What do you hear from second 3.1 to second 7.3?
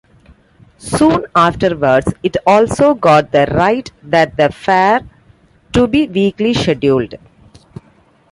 the right that the fair to be weekly scheduled.